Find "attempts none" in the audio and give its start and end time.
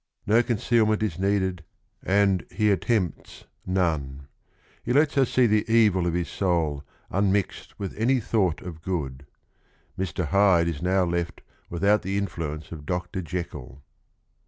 2.71-4.27